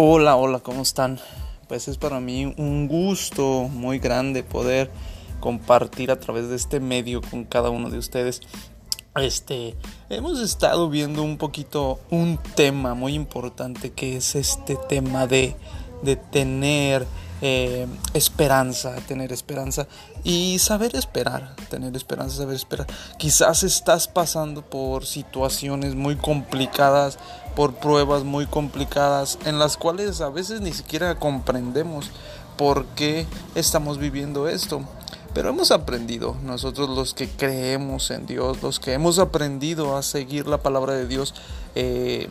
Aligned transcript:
Hola, 0.00 0.36
hola, 0.36 0.60
¿cómo 0.60 0.82
están? 0.82 1.18
Pues 1.66 1.88
es 1.88 1.98
para 1.98 2.20
mí 2.20 2.54
un 2.56 2.86
gusto 2.86 3.68
muy 3.68 3.98
grande 3.98 4.44
poder 4.44 4.92
compartir 5.40 6.12
a 6.12 6.20
través 6.20 6.48
de 6.48 6.54
este 6.54 6.78
medio 6.78 7.20
con 7.20 7.42
cada 7.42 7.70
uno 7.70 7.90
de 7.90 7.98
ustedes. 7.98 8.40
Este, 9.16 9.74
hemos 10.08 10.38
estado 10.38 10.88
viendo 10.88 11.24
un 11.24 11.36
poquito 11.36 11.98
un 12.10 12.38
tema 12.54 12.94
muy 12.94 13.14
importante 13.14 13.90
que 13.90 14.18
es 14.18 14.36
este 14.36 14.76
tema 14.88 15.26
de, 15.26 15.56
de 16.04 16.14
tener 16.14 17.04
eh, 17.40 17.86
esperanza, 18.14 18.96
tener 19.06 19.32
esperanza 19.32 19.86
y 20.24 20.58
saber 20.58 20.96
esperar, 20.96 21.54
tener 21.70 21.94
esperanza, 21.96 22.38
saber 22.38 22.56
esperar. 22.56 22.86
Quizás 23.16 23.62
estás 23.62 24.08
pasando 24.08 24.62
por 24.62 25.06
situaciones 25.06 25.94
muy 25.94 26.16
complicadas, 26.16 27.18
por 27.54 27.74
pruebas 27.74 28.24
muy 28.24 28.46
complicadas, 28.46 29.38
en 29.44 29.58
las 29.58 29.76
cuales 29.76 30.20
a 30.20 30.30
veces 30.30 30.60
ni 30.60 30.72
siquiera 30.72 31.18
comprendemos 31.18 32.10
por 32.56 32.86
qué 32.86 33.26
estamos 33.54 33.98
viviendo 33.98 34.48
esto. 34.48 34.82
Pero 35.32 35.50
hemos 35.50 35.70
aprendido, 35.70 36.36
nosotros 36.42 36.88
los 36.88 37.14
que 37.14 37.28
creemos 37.28 38.10
en 38.10 38.26
Dios, 38.26 38.60
los 38.62 38.80
que 38.80 38.94
hemos 38.94 39.20
aprendido 39.20 39.96
a 39.96 40.02
seguir 40.02 40.48
la 40.48 40.58
palabra 40.58 40.94
de 40.94 41.06
Dios 41.06 41.34
eh, 41.76 42.28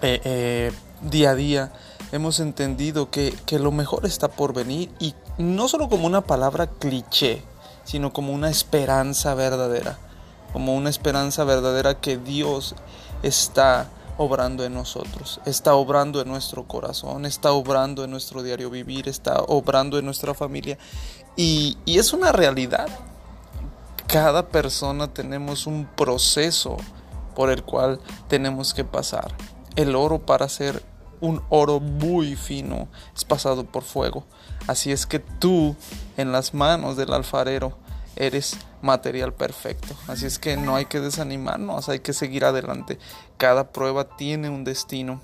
eh, 0.00 0.72
día 1.02 1.30
a 1.30 1.34
día, 1.34 1.72
hemos 2.12 2.40
entendido 2.40 3.10
que, 3.10 3.34
lo 3.58 3.72
mejor 3.72 4.06
está 4.06 4.28
por 4.28 4.52
venir 4.52 4.90
y 5.00 5.14
no 5.38 5.66
solo 5.66 5.88
como 5.88 6.06
una 6.06 6.20
palabra 6.20 6.68
cliché, 6.68 7.42
sino 7.84 8.12
como 8.12 8.32
una 8.32 8.50
esperanza 8.50 9.34
verdadera, 9.34 9.98
como 10.52 10.76
una 10.76 10.90
esperanza 10.90 11.42
verdadera 11.44 12.00
que 12.00 12.18
Dios 12.18 12.74
está 13.22 13.88
obrando 14.18 14.62
en 14.64 14.74
nosotros, 14.74 15.40
está 15.46 15.74
obrando 15.74 16.20
en 16.20 16.28
nuestro 16.28 16.64
corazón, 16.68 17.24
está 17.24 17.52
obrando 17.52 18.04
en 18.04 18.10
nuestro 18.10 18.42
diario 18.42 18.68
vivir, 18.68 19.08
está 19.08 19.42
obrando 19.48 19.98
en 19.98 20.04
nuestra 20.04 20.34
familia 20.34 20.78
y, 21.34 21.78
y 21.86 21.98
es 21.98 22.12
una 22.12 22.30
realidad. 22.30 22.88
Cada 24.06 24.48
persona 24.48 25.08
tenemos 25.08 25.66
un 25.66 25.86
proceso 25.86 26.76
por 27.34 27.48
el 27.48 27.62
cual 27.62 27.98
tenemos 28.28 28.74
que 28.74 28.84
pasar. 28.84 29.34
El 29.74 29.96
oro 29.96 30.18
para 30.18 30.50
ser 30.50 30.82
un 31.22 31.40
oro 31.48 31.80
muy 31.80 32.36
fino 32.36 32.88
es 33.16 33.24
pasado 33.24 33.64
por 33.64 33.84
fuego. 33.84 34.26
Así 34.66 34.92
es 34.92 35.06
que 35.06 35.20
tú 35.20 35.74
en 36.18 36.32
las 36.32 36.52
manos 36.52 36.96
del 36.96 37.14
alfarero 37.14 37.78
eres 38.16 38.58
material 38.82 39.32
perfecto. 39.32 39.94
Así 40.08 40.26
es 40.26 40.38
que 40.38 40.56
no 40.56 40.74
hay 40.76 40.86
que 40.86 41.00
desanimarnos, 41.00 41.88
hay 41.88 42.00
que 42.00 42.12
seguir 42.12 42.44
adelante. 42.44 42.98
Cada 43.38 43.72
prueba 43.72 44.16
tiene 44.16 44.50
un 44.50 44.64
destino. 44.64 45.22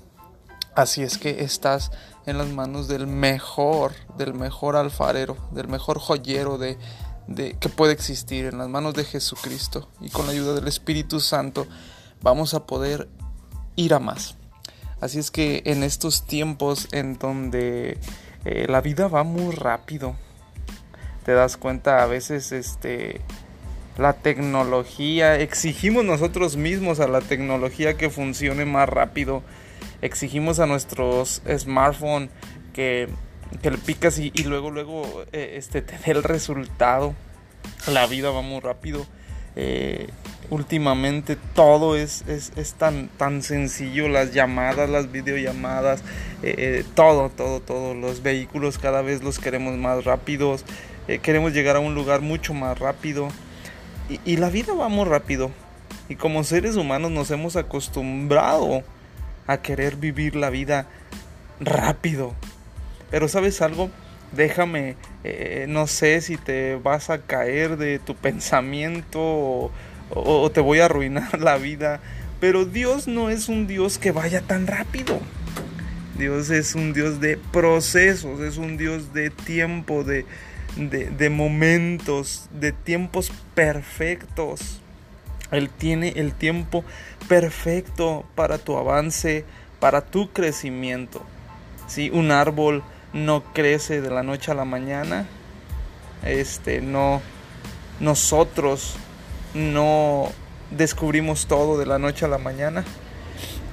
Así 0.73 1.03
es 1.03 1.17
que 1.17 1.43
estás 1.43 1.91
en 2.25 2.37
las 2.37 2.47
manos 2.47 2.87
del 2.87 3.05
mejor, 3.05 3.91
del 4.17 4.33
mejor 4.33 4.77
alfarero, 4.77 5.35
del 5.51 5.67
mejor 5.67 5.99
joyero 5.99 6.57
de, 6.57 6.77
que 7.59 7.69
puede 7.69 7.91
existir, 7.91 8.45
en 8.45 8.57
las 8.57 8.69
manos 8.69 8.93
de 8.93 9.03
Jesucristo. 9.03 9.89
Y 9.99 10.09
con 10.09 10.25
la 10.25 10.31
ayuda 10.31 10.53
del 10.53 10.67
Espíritu 10.67 11.19
Santo 11.19 11.67
vamos 12.21 12.53
a 12.53 12.65
poder 12.65 13.09
ir 13.75 13.93
a 13.93 13.99
más. 13.99 14.38
Así 15.01 15.19
es 15.19 15.31
que 15.31 15.61
en 15.65 15.83
estos 15.83 16.25
tiempos 16.25 16.87
en 16.91 17.17
donde 17.17 17.97
eh, 18.45 18.65
la 18.67 18.81
vida 18.81 19.07
va 19.07 19.23
muy 19.23 19.55
rápido, 19.55 20.15
te 21.25 21.33
das 21.33 21.57
cuenta 21.57 22.03
a 22.03 22.05
veces 22.05 22.51
este 22.51 23.21
la 23.97 24.13
tecnología, 24.13 25.35
exigimos 25.39 26.05
nosotros 26.05 26.55
mismos 26.55 27.01
a 27.01 27.07
la 27.07 27.19
tecnología 27.19 27.97
que 27.97 28.09
funcione 28.09 28.63
más 28.63 28.87
rápido, 28.87 29.43
exigimos 30.01 30.59
a 30.59 30.65
nuestros 30.65 31.41
smartphones 31.57 32.29
que, 32.73 33.09
que 33.61 33.71
le 33.71 33.77
picas 33.77 34.17
y, 34.19 34.31
luego 34.43 34.71
luego 34.71 35.25
eh, 35.33 35.55
este 35.57 35.81
te 35.81 35.97
dé 35.97 36.11
el 36.11 36.23
resultado. 36.23 37.13
La 37.91 38.07
vida 38.07 38.31
va 38.31 38.41
muy 38.41 38.61
rápido. 38.61 39.05
Eh, 39.55 40.07
últimamente 40.49 41.37
todo 41.53 41.95
es, 41.95 42.23
es, 42.27 42.73
tan, 42.73 43.09
tan 43.17 43.41
sencillo, 43.41 44.09
las 44.09 44.33
llamadas, 44.33 44.89
las 44.89 45.11
videollamadas, 45.11 46.01
eh, 46.43 46.55
eh, 46.57 46.85
todo, 46.95 47.29
todo, 47.29 47.59
todo. 47.59 47.93
Los 47.93 48.23
vehículos 48.23 48.77
cada 48.77 49.01
vez 49.01 49.23
los 49.23 49.39
queremos 49.39 49.77
más 49.77 50.05
rápidos, 50.05 50.65
queremos 51.23 51.53
llegar 51.53 51.75
a 51.75 51.79
un 51.79 51.95
lugar 51.95 52.21
mucho 52.21 52.53
más 52.53 52.77
rápido. 52.77 53.29
Y, 54.09 54.19
y, 54.25 54.37
la 54.37 54.49
vida 54.49 54.73
va 54.73 54.89
muy 54.89 55.05
rápido. 55.05 55.51
Y 56.07 56.15
como 56.15 56.43
seres 56.43 56.75
humanos 56.75 57.11
nos 57.11 57.31
hemos 57.31 57.55
acostumbrado 57.55 58.83
a 59.47 59.57
querer 59.57 59.95
vivir 59.95 60.35
la 60.35 60.49
vida 60.49 60.87
rápido. 61.59 62.33
Pero 63.09 63.27
sabes 63.27 63.61
algo, 63.61 63.89
déjame, 64.31 64.95
eh, 65.23 65.65
no 65.67 65.87
sé 65.87 66.21
si 66.21 66.37
te 66.37 66.75
vas 66.75 67.09
a 67.09 67.21
caer 67.21 67.77
de 67.77 67.99
tu 67.99 68.15
pensamiento 68.27 69.19
o, 69.19 69.71
te 70.53 70.61
voy 70.61 70.79
a 70.79 70.85
arruinar 70.85 71.39
la 71.39 71.57
vida, 71.57 71.99
pero 72.39 72.65
Dios 72.65 73.07
no 73.07 73.29
es 73.29 73.49
un 73.49 73.67
Dios 73.67 73.97
que 73.97 74.11
vaya 74.11 74.41
tan 74.41 74.67
rápido. 74.67 75.19
Dios 76.17 76.49
es 76.49 76.75
un 76.75 76.93
Dios 76.93 77.21
de 77.21 77.37
procesos, 77.37 78.41
es 78.41 78.57
un 78.57 78.77
Dios 78.77 79.13
de 79.13 79.29
tiempo, 79.29 80.03
de, 80.03 80.25
de, 80.75 81.29
momentos, 81.29 82.49
de 82.51 82.73
tiempos 82.73 83.31
perfectos. 83.55 84.81
Él 85.51 85.69
tiene 85.69 86.09
el 86.17 86.33
tiempo 86.33 86.83
perfecto 87.27 88.25
para 88.35 88.57
tu 88.57 88.77
avance, 88.77 89.45
para 89.79 90.01
tu 90.01 90.31
crecimiento. 90.31 91.25
Si 91.87 92.09
un 92.09 92.31
árbol 92.31 92.83
no 93.13 93.43
crece 93.53 94.01
de 94.01 94.09
la 94.09 94.23
noche 94.23 94.51
a 94.51 94.55
la 94.55 94.65
mañana. 94.65 95.25
Este, 96.23 96.81
no, 96.81 97.21
nosotros 97.99 98.95
no 99.53 100.29
descubrimos 100.71 101.47
todo 101.47 101.77
de 101.77 101.85
la 101.85 101.99
noche 101.99 102.25
a 102.25 102.27
la 102.27 102.37
mañana. 102.37 102.83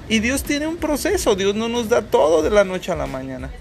Y 0.09 0.19
Dios 0.19 0.43
tiene 0.43 0.67
un 0.67 0.77
proceso, 0.77 1.35
Dios 1.35 1.55
no 1.55 1.67
nos 1.67 1.89
da 1.89 2.01
todo 2.01 2.41
de 2.41 2.49
la 2.49 2.63
noche 2.63 2.91
a 2.91 2.95
la 2.95 3.07
mañana. 3.07 3.51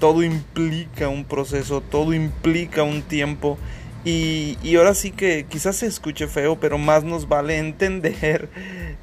Todo 0.00 0.22
implica 0.22 1.08
un 1.08 1.24
proceso, 1.24 1.80
todo 1.80 2.12
implica 2.12 2.82
un 2.82 3.02
tiempo. 3.02 3.58
Y, 4.04 4.58
y 4.62 4.76
ahora 4.76 4.94
sí 4.94 5.12
que 5.12 5.46
quizás 5.48 5.76
se 5.76 5.86
escuche 5.86 6.26
feo, 6.26 6.58
pero 6.58 6.76
más 6.76 7.04
nos 7.04 7.28
vale 7.28 7.58
entender 7.58 8.48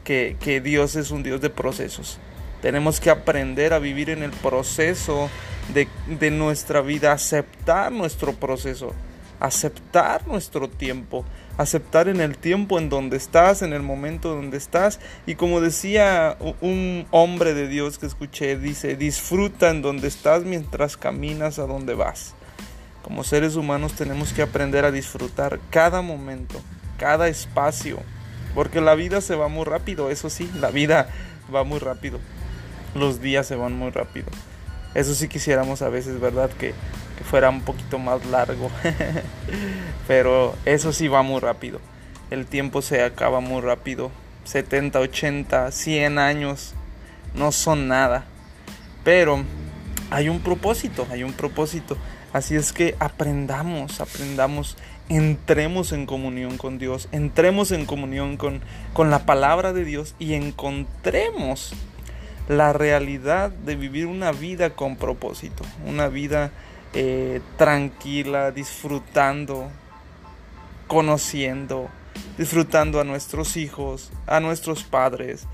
que, 0.04 0.36
que 0.42 0.60
Dios 0.60 0.98
es 0.98 1.12
un 1.12 1.24
Dios 1.24 1.40
de 1.40 1.50
procesos. 1.50 2.20
Tenemos 2.62 3.00
que 3.00 3.10
aprender 3.10 3.72
a 3.72 3.80
vivir 3.80 4.10
en 4.10 4.24
el 4.24 4.32
proceso 4.32 5.30
de, 5.74 6.32
nuestra 6.32 6.82
vida, 6.82 7.12
aceptar 7.12 7.92
nuestro 7.92 8.34
proceso, 8.34 8.94
aceptar 9.40 10.28
nuestro 10.28 10.70
tiempo, 10.70 11.26
aceptar 11.58 12.08
en 12.08 12.22
el 12.22 12.38
tiempo 12.38 12.78
en 12.80 12.90
donde 12.90 13.18
estás, 13.18 13.62
en 13.62 13.74
el 13.74 13.82
momento 13.82 14.36
donde 14.36 14.58
estás. 14.58 15.00
Y 15.26 15.36
como 15.36 15.62
decía 15.62 16.38
un 16.62 17.08
hombre 17.12 17.54
de 17.54 17.68
Dios 17.68 17.98
que 17.98 18.06
escuché, 18.06 18.58
dice, 18.58 18.96
disfruta 18.96 19.70
en 19.70 19.82
donde 19.82 20.08
estás 20.08 20.44
mientras 20.44 20.98
caminas 20.98 21.60
a 21.60 21.68
donde 21.68 21.94
vas. 21.94 22.36
Como 23.04 23.24
seres 23.24 23.56
humanos 23.56 23.94
tenemos 23.94 24.34
que 24.34 24.42
aprender 24.42 24.86
a 24.86 24.92
disfrutar 24.92 25.60
cada 25.70 26.02
momento, 26.02 26.62
cada 26.98 27.28
espacio, 27.28 28.00
porque 28.54 28.82
la 28.82 28.96
vida 28.96 29.22
se 29.22 29.36
va 29.36 29.48
muy 29.48 29.64
rápido, 29.64 30.10
eso 30.10 30.30
sí, 30.30 30.50
la 30.60 30.70
vida 30.70 31.10
va 31.54 31.64
muy 31.64 31.80
rápido, 31.80 32.20
los 32.94 33.22
días 33.22 33.48
se 33.48 33.56
van 33.56 33.74
muy 33.74 33.90
rápido. 33.92 34.28
Eso 34.96 35.14
sí 35.14 35.28
quisiéramos 35.28 35.82
a 35.82 35.90
veces, 35.90 36.20
¿verdad? 36.20 36.50
Que, 36.52 36.74
fuera 37.30 37.50
un 37.50 37.62
poquito 37.62 38.00
más 38.00 38.26
largo. 38.26 38.72
Pero 40.08 40.56
eso 40.66 40.92
sí 40.92 41.08
va 41.08 41.22
muy 41.22 41.40
rápido. 41.40 41.80
El 42.32 42.46
tiempo 42.46 42.82
se 42.82 43.04
acaba 43.04 43.40
muy 43.40 43.62
rápido. 43.62 44.12
70, 44.46 45.00
80, 45.00 45.72
100 45.72 46.18
años 46.18 46.74
no 47.36 47.52
son 47.52 47.88
nada. 47.88 48.26
Pero 49.04 49.44
hay 50.10 50.30
un 50.30 50.40
propósito, 50.40 51.08
hay 51.12 51.24
un 51.24 51.34
propósito. 51.34 51.98
Así 52.34 52.56
es 52.56 52.74
que 52.74 52.96
aprendamos, 53.00 54.02
aprendamos, 54.02 54.78
entremos 55.08 55.92
en 55.92 56.06
comunión 56.06 56.58
con 56.58 56.78
Dios, 56.78 57.10
entremos 57.12 57.72
en 57.72 57.86
comunión 57.86 58.38
con, 58.38 58.62
con 58.94 59.10
la 59.10 59.26
palabra 59.26 59.74
de 59.74 59.84
Dios 59.84 60.16
y 60.20 60.36
encontremos 60.36 61.74
la 62.48 62.74
realidad 62.74 63.50
de 63.50 63.76
vivir 63.76 64.06
una 64.08 64.32
vida 64.32 64.72
con 64.72 64.96
propósito, 64.96 65.64
una 65.88 66.08
vida 66.08 66.52
eh, 66.94 67.42
tranquila, 67.58 68.52
disfrutando, 68.52 69.70
conociendo, 70.88 71.90
disfrutando 72.38 73.00
a 73.00 73.04
nuestros 73.04 73.58
hijos, 73.58 74.12
a 74.26 74.40
nuestros 74.40 74.84
padres, 74.84 75.46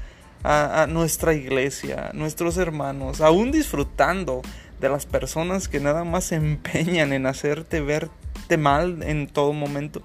a, 0.43 0.83
a, 0.83 0.87
nuestra 0.87 1.33
iglesia, 1.33 2.11
nuestros 2.13 2.57
hermanos, 2.57 3.21
aún 3.21 3.51
disfrutando 3.51 4.41
de 4.79 4.89
las 4.89 5.05
personas 5.05 5.67
que 5.67 5.79
nada 5.79 6.03
más 6.03 6.25
se 6.25 6.35
empeñan 6.35 7.13
en 7.13 7.25
hacerte 7.25 7.81
verte 7.81 8.57
mal 8.57 9.03
en 9.03 9.27
todo 9.27 9.53
momento. 9.53 10.03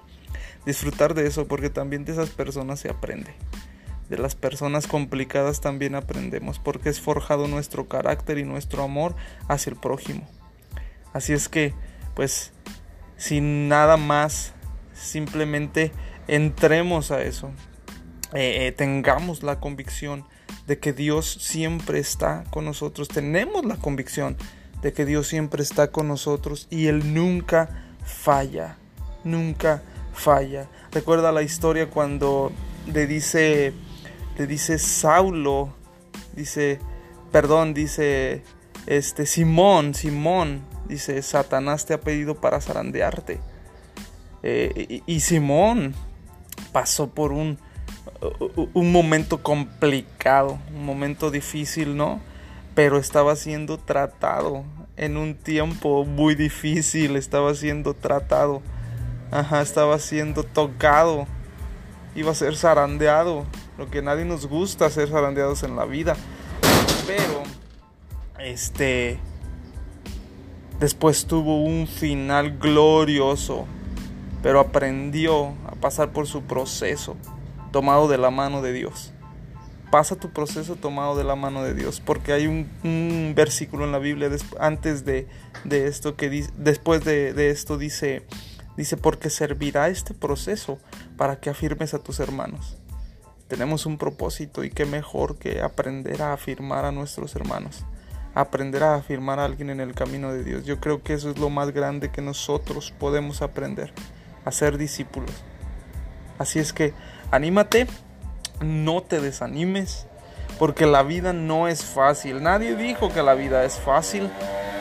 Disfrutar 0.65 1.13
de 1.13 1.27
eso 1.27 1.47
porque 1.47 1.69
también 1.69 2.05
de 2.05 2.11
esas 2.11 2.29
personas 2.29 2.79
se 2.79 2.89
aprende 2.89 3.33
De 4.09 4.17
las 4.19 4.35
personas 4.35 4.85
complicadas 4.85 5.59
también 5.59 5.95
aprendemos 5.95 6.59
porque 6.59 6.89
es 6.89 6.99
forjado 6.99 7.47
nuestro 7.47 7.87
carácter 7.87 8.37
y 8.37 8.43
nuestro 8.43 8.83
amor 8.83 9.15
hacia 9.47 9.71
el 9.71 9.77
prójimo. 9.77 10.27
Así 11.13 11.33
es 11.33 11.49
que, 11.49 11.73
pues, 12.15 12.53
sin 13.17 13.67
nada 13.67 13.97
más, 13.97 14.53
simplemente 14.93 15.91
entremos 16.27 17.11
a 17.11 17.21
eso. 17.21 17.51
Eh, 18.33 18.67
eh, 18.67 18.71
tengamos 18.71 19.43
la 19.43 19.59
convicción 19.59 20.25
de 20.67 20.79
que 20.79 20.93
Dios 20.93 21.37
siempre 21.41 21.99
está 21.99 22.45
con 22.49 22.65
nosotros. 22.65 23.07
Tenemos 23.09 23.65
la 23.65 23.75
convicción 23.75 24.37
de 24.81 24.93
que 24.93 25.05
Dios 25.05 25.27
siempre 25.27 25.63
está 25.63 25.91
con 25.91 26.07
nosotros 26.07 26.67
y 26.69 26.87
Él 26.87 27.13
nunca 27.13 27.93
falla. 28.03 28.77
Nunca 29.23 29.83
falla. 30.13 30.67
Recuerda 30.91 31.31
la 31.31 31.43
historia 31.43 31.89
cuando 31.89 32.51
le 32.91 33.07
dice, 33.07 33.73
le 34.37 34.47
dice 34.47 34.79
Saulo, 34.79 35.73
dice, 36.35 36.79
perdón, 37.31 37.73
dice, 37.73 38.43
este, 38.87 39.25
Simón, 39.25 39.93
Simón, 39.93 40.61
dice, 40.91 41.21
Satanás 41.21 41.85
te 41.85 41.93
ha 41.93 41.99
pedido 41.99 42.35
para 42.35 42.61
zarandearte. 42.61 43.39
Eh, 44.43 45.01
y, 45.05 45.19
Simón 45.19 45.93
pasó 46.71 47.09
por 47.09 47.31
un, 47.31 47.59
un 48.73 48.91
momento 48.91 49.43
complicado, 49.43 50.59
un 50.73 50.85
momento 50.85 51.29
difícil, 51.29 51.95
¿no? 51.95 52.19
Pero 52.73 52.97
estaba 52.97 53.35
siendo 53.35 53.77
tratado 53.77 54.63
en 54.97 55.17
un 55.17 55.35
tiempo 55.35 56.05
muy 56.05 56.35
difícil, 56.35 57.15
estaba 57.15 57.53
siendo 57.53 57.93
tratado 57.93 58.61
Ajá, 59.31 59.61
estaba 59.61 59.97
siendo 59.97 60.43
tocado. 60.43 61.25
Iba 62.15 62.31
a 62.31 62.35
ser 62.35 62.57
zarandeado. 62.57 63.45
Lo 63.77 63.89
que 63.89 64.01
nadie 64.01 64.25
nos 64.25 64.45
gusta 64.45 64.89
ser 64.89 65.07
zarandeados 65.07 65.63
en 65.63 65.77
la 65.77 65.85
vida. 65.85 66.17
Pero, 67.07 67.41
este. 68.39 69.19
Después 70.81 71.25
tuvo 71.27 71.63
un 71.63 71.87
final 71.87 72.57
glorioso. 72.57 73.65
Pero 74.43 74.59
aprendió 74.59 75.53
a 75.67 75.75
pasar 75.79 76.11
por 76.11 76.27
su 76.27 76.41
proceso. 76.41 77.15
Tomado 77.71 78.09
de 78.09 78.17
la 78.17 78.31
mano 78.31 78.61
de 78.61 78.73
Dios. 78.73 79.13
Pasa 79.91 80.17
tu 80.17 80.31
proceso 80.31 80.75
tomado 80.75 81.15
de 81.15 81.23
la 81.23 81.35
mano 81.35 81.63
de 81.63 81.73
Dios. 81.73 82.01
Porque 82.01 82.33
hay 82.33 82.47
un, 82.47 83.33
versículo 83.33 83.85
en 83.85 83.93
la 83.93 83.99
Biblia 83.99 84.29
antes 84.59 85.05
de, 85.05 85.27
esto 85.69 86.17
que 86.17 86.29
dice. 86.29 86.51
Después 86.57 87.05
de, 87.05 87.31
de 87.31 87.51
esto 87.51 87.77
dice 87.77 88.25
Dice, 88.77 88.97
porque 88.97 89.29
servirá 89.29 89.89
este 89.89 90.13
proceso 90.13 90.79
para 91.17 91.39
que 91.39 91.49
afirmes 91.49 91.93
a 91.93 91.99
tus 91.99 92.19
hermanos. 92.19 92.77
Tenemos 93.47 93.85
un 93.85 93.97
propósito 93.97 94.63
y 94.63 94.69
qué 94.69 94.85
mejor 94.85 95.37
que 95.37 95.61
aprender 95.61 96.21
a 96.21 96.33
afirmar 96.33 96.85
a 96.85 96.91
nuestros 96.91 97.35
hermanos. 97.35 97.83
Aprender 98.33 98.83
a 98.83 98.95
afirmar 98.95 99.39
a 99.39 99.45
alguien 99.45 99.69
en 99.69 99.79
el 99.81 99.93
camino 99.93 100.31
de 100.31 100.43
Dios. 100.43 100.65
Yo 100.65 100.79
creo 100.79 101.03
que 101.03 101.13
eso 101.13 101.29
es 101.29 101.37
lo 101.37 101.49
más 101.49 101.71
grande 101.71 102.11
que 102.11 102.21
nosotros 102.21 102.93
podemos 102.97 103.41
aprender. 103.41 103.91
A 104.45 104.51
ser 104.51 104.77
discípulos. 104.77 105.31
Así 106.39 106.59
es 106.59 106.73
que 106.73 106.93
anímate, 107.29 107.87
no 108.61 109.03
te 109.03 109.19
desanimes, 109.19 110.07
porque 110.57 110.85
la 110.85 111.03
vida 111.03 111.33
no 111.33 111.67
es 111.67 111.83
fácil. 111.83 112.41
Nadie 112.41 112.75
dijo 112.75 113.09
que 113.09 113.21
la 113.21 113.33
vida 113.33 113.63
es 113.63 113.75
fácil, 113.75 114.29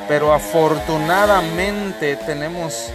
pero 0.08 0.32
afortunadamente 0.32 2.17
tenemos 2.17 2.91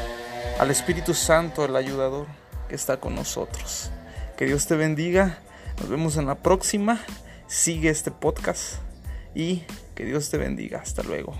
al 0.59 0.71
Espíritu 0.71 1.13
Santo, 1.13 1.65
el 1.65 1.75
ayudador 1.75 2.27
que 2.67 2.75
está 2.75 2.97
con 2.97 3.15
nosotros. 3.15 3.91
Que 4.37 4.45
Dios 4.45 4.67
te 4.67 4.75
bendiga. 4.75 5.37
Nos 5.79 5.89
vemos 5.89 6.17
en 6.17 6.25
la 6.25 6.35
próxima. 6.35 6.99
Sigue 7.47 7.89
este 7.89 8.11
podcast 8.11 8.75
y 9.35 9.63
que 9.95 10.05
Dios 10.05 10.29
te 10.29 10.37
bendiga. 10.37 10.79
Hasta 10.79 11.01
luego. 11.03 11.33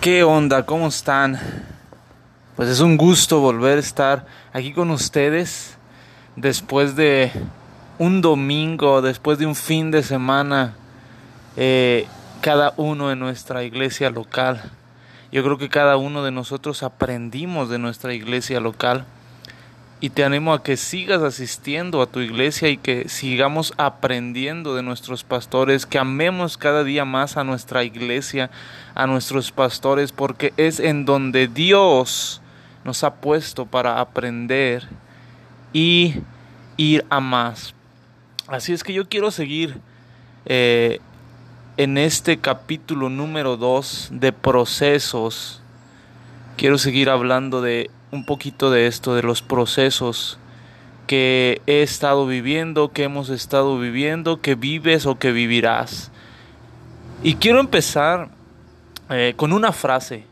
¿Qué 0.00 0.22
onda? 0.22 0.64
¿Cómo 0.64 0.88
están? 0.88 1.38
Pues 2.56 2.70
es 2.70 2.80
un 2.80 2.96
gusto 2.96 3.40
volver 3.40 3.76
a 3.76 3.80
estar 3.80 4.26
aquí 4.52 4.72
con 4.72 4.90
ustedes 4.90 5.76
después 6.34 6.96
de 6.96 7.30
un 7.98 8.20
domingo, 8.20 9.02
después 9.02 9.38
de 9.38 9.46
un 9.46 9.54
fin 9.54 9.90
de 9.90 10.02
semana 10.02 10.74
eh, 11.56 12.06
cada 12.40 12.72
uno 12.76 13.12
en 13.12 13.18
nuestra 13.18 13.64
iglesia 13.64 14.10
local. 14.10 14.72
Yo 15.30 15.44
creo 15.44 15.58
que 15.58 15.68
cada 15.68 15.96
uno 15.98 16.24
de 16.24 16.30
nosotros 16.30 16.82
aprendimos 16.82 17.68
de 17.68 17.78
nuestra 17.78 18.14
iglesia 18.14 18.60
local 18.60 19.04
y 20.00 20.10
te 20.10 20.22
animo 20.22 20.52
a 20.52 20.62
que 20.62 20.76
sigas 20.76 21.22
asistiendo 21.22 22.00
a 22.00 22.06
tu 22.06 22.20
iglesia 22.20 22.68
y 22.68 22.76
que 22.76 23.08
sigamos 23.08 23.74
aprendiendo 23.78 24.76
de 24.76 24.82
nuestros 24.82 25.24
pastores, 25.24 25.86
que 25.86 25.98
amemos 25.98 26.56
cada 26.56 26.84
día 26.84 27.04
más 27.04 27.36
a 27.36 27.42
nuestra 27.42 27.82
iglesia, 27.82 28.50
a 28.94 29.08
nuestros 29.08 29.50
pastores, 29.50 30.12
porque 30.12 30.52
es 30.56 30.78
en 30.78 31.04
donde 31.04 31.48
Dios 31.48 32.40
nos 32.84 33.02
ha 33.02 33.14
puesto 33.14 33.66
para 33.66 34.00
aprender 34.00 34.86
y 35.72 36.14
ir 36.76 37.04
a 37.10 37.18
más. 37.18 37.74
Así 38.46 38.72
es 38.72 38.84
que 38.84 38.92
yo 38.92 39.08
quiero 39.08 39.32
seguir 39.32 39.80
eh, 40.46 41.00
en 41.76 41.98
este 41.98 42.38
capítulo 42.38 43.08
número 43.08 43.56
2 43.56 44.10
de 44.12 44.32
procesos, 44.32 45.60
quiero 46.56 46.78
seguir 46.78 47.10
hablando 47.10 47.60
de 47.60 47.90
un 48.10 48.24
poquito 48.24 48.70
de 48.70 48.86
esto, 48.86 49.14
de 49.14 49.22
los 49.22 49.42
procesos 49.42 50.38
que 51.06 51.62
he 51.66 51.82
estado 51.82 52.26
viviendo, 52.26 52.92
que 52.92 53.04
hemos 53.04 53.30
estado 53.30 53.78
viviendo, 53.78 54.40
que 54.40 54.54
vives 54.54 55.06
o 55.06 55.18
que 55.18 55.32
vivirás. 55.32 56.10
Y 57.22 57.34
quiero 57.36 57.60
empezar 57.60 58.28
eh, 59.10 59.34
con 59.36 59.52
una 59.52 59.72
frase. 59.72 60.24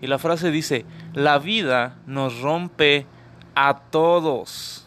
Y 0.00 0.06
la 0.06 0.18
frase 0.18 0.50
dice, 0.50 0.86
la 1.12 1.38
vida 1.38 1.96
nos 2.06 2.40
rompe 2.40 3.06
a 3.54 3.80
todos. 3.90 4.86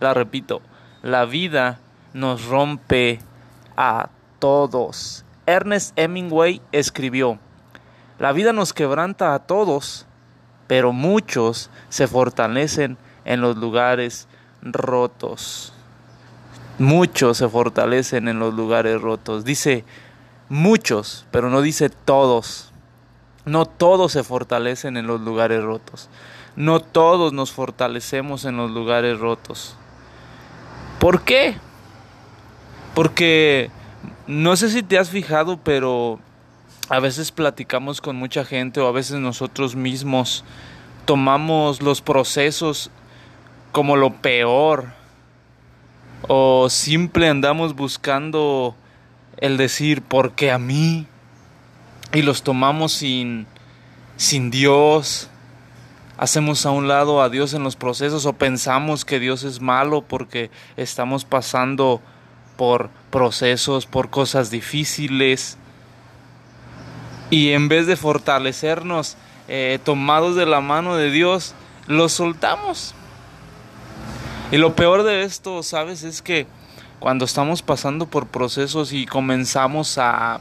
La 0.00 0.14
repito, 0.14 0.62
la 1.02 1.26
vida 1.26 1.78
nos 2.14 2.46
rompe 2.46 3.20
a 3.76 4.08
todos. 4.38 5.24
Ernest 5.46 5.96
Hemingway 5.98 6.60
escribió, 6.72 7.38
La 8.18 8.32
vida 8.32 8.52
nos 8.52 8.72
quebranta 8.72 9.34
a 9.34 9.40
todos, 9.40 10.06
pero 10.70 10.92
muchos 10.92 11.68
se 11.88 12.06
fortalecen 12.06 12.96
en 13.24 13.40
los 13.40 13.56
lugares 13.56 14.28
rotos. 14.62 15.72
Muchos 16.78 17.38
se 17.38 17.48
fortalecen 17.48 18.28
en 18.28 18.38
los 18.38 18.54
lugares 18.54 19.02
rotos. 19.02 19.44
Dice 19.44 19.84
muchos, 20.48 21.26
pero 21.32 21.50
no 21.50 21.60
dice 21.60 21.90
todos. 21.90 22.70
No 23.44 23.66
todos 23.66 24.12
se 24.12 24.22
fortalecen 24.22 24.96
en 24.96 25.08
los 25.08 25.20
lugares 25.20 25.60
rotos. 25.60 26.08
No 26.54 26.78
todos 26.78 27.32
nos 27.32 27.50
fortalecemos 27.50 28.44
en 28.44 28.56
los 28.56 28.70
lugares 28.70 29.18
rotos. 29.18 29.74
¿Por 31.00 31.22
qué? 31.22 31.56
Porque 32.94 33.72
no 34.28 34.54
sé 34.54 34.70
si 34.70 34.84
te 34.84 35.00
has 35.00 35.10
fijado, 35.10 35.58
pero 35.64 36.20
a 36.90 37.00
veces 37.00 37.32
platicamos 37.32 38.00
con 38.00 38.16
mucha 38.16 38.44
gente 38.44 38.80
o 38.80 38.86
a 38.86 38.92
veces 38.92 39.18
nosotros 39.18 39.76
mismos 39.76 40.44
tomamos 41.06 41.80
los 41.80 42.02
procesos 42.02 42.90
como 43.72 43.96
lo 43.96 44.20
peor 44.20 44.92
o 46.28 46.68
simple 46.68 47.28
andamos 47.28 47.74
buscando 47.74 48.74
el 49.38 49.56
decir 49.56 50.02
¿por 50.02 50.32
qué 50.32 50.50
a 50.50 50.58
mí? 50.58 51.06
y 52.12 52.22
los 52.22 52.42
tomamos 52.42 52.92
sin 52.92 53.46
sin 54.16 54.50
Dios. 54.50 55.28
Hacemos 56.18 56.66
a 56.66 56.70
un 56.70 56.88
lado 56.88 57.22
a 57.22 57.30
Dios 57.30 57.54
en 57.54 57.62
los 57.62 57.76
procesos 57.76 58.26
o 58.26 58.34
pensamos 58.34 59.06
que 59.06 59.18
Dios 59.18 59.44
es 59.44 59.62
malo 59.62 60.02
porque 60.02 60.50
estamos 60.76 61.24
pasando 61.24 62.02
por 62.58 62.90
procesos, 63.10 63.86
por 63.86 64.10
cosas 64.10 64.50
difíciles. 64.50 65.56
Y 67.30 67.52
en 67.52 67.68
vez 67.68 67.86
de 67.86 67.96
fortalecernos 67.96 69.16
eh, 69.48 69.78
tomados 69.84 70.36
de 70.36 70.46
la 70.46 70.60
mano 70.60 70.96
de 70.96 71.10
Dios, 71.10 71.54
los 71.86 72.12
soltamos. 72.12 72.94
Y 74.52 74.56
lo 74.56 74.74
peor 74.74 75.04
de 75.04 75.22
esto, 75.22 75.62
¿sabes? 75.62 76.02
Es 76.02 76.22
que 76.22 76.46
cuando 76.98 77.24
estamos 77.24 77.62
pasando 77.62 78.06
por 78.06 78.26
procesos 78.26 78.92
y 78.92 79.06
comenzamos 79.06 79.96
a, 79.98 80.40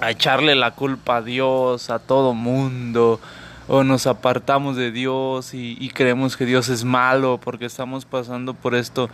a 0.00 0.10
echarle 0.10 0.54
la 0.56 0.72
culpa 0.72 1.16
a 1.16 1.22
Dios, 1.22 1.90
a 1.90 2.00
todo 2.00 2.34
mundo, 2.34 3.20
o 3.72 3.84
nos 3.84 4.08
apartamos 4.08 4.74
de 4.76 4.90
Dios 4.90 5.54
y, 5.54 5.90
creemos 5.94 6.36
que 6.36 6.44
Dios 6.44 6.68
es 6.68 6.82
malo 6.82 7.38
porque 7.40 7.66
estamos 7.66 8.04
pasando 8.04 8.52
por 8.52 8.74
esto, 8.74 9.08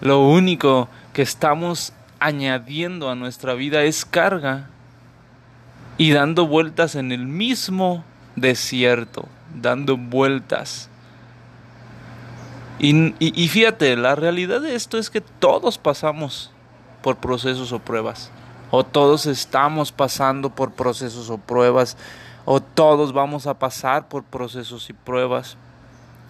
lo 0.00 0.26
único 0.26 0.88
que 1.12 1.22
estamos 1.22 1.92
añadiendo 2.18 3.08
a 3.08 3.14
nuestra 3.14 3.54
vida 3.54 3.84
es 3.84 4.04
carga 4.04 4.68
y 6.00 6.12
dando 6.12 6.46
vueltas 6.46 6.94
en 6.94 7.12
el 7.12 7.26
mismo 7.26 8.02
desierto, 8.34 9.28
dando 9.54 9.98
vueltas 9.98 10.88
Y, 12.78 13.48
fíjate, 13.48 13.94
la 13.96 14.14
realidad 14.14 14.62
de 14.62 14.74
esto 14.74 14.96
es 14.96 15.10
que 15.10 15.20
todos 15.20 15.76
pasamos 15.76 16.50
por 17.02 17.16
procesos 17.16 17.70
o 17.72 17.80
pruebas. 17.80 18.30
O 18.70 18.82
todos 18.82 19.26
estamos 19.26 19.92
pasando 19.92 20.48
por 20.48 20.72
procesos 20.72 21.28
o 21.28 21.36
pruebas. 21.36 21.98
O 22.46 22.62
todos 22.62 23.12
vamos 23.12 23.46
a 23.46 23.58
pasar 23.58 24.08
por 24.08 24.24
procesos 24.24 24.88
y 24.88 24.94
pruebas. 24.94 25.58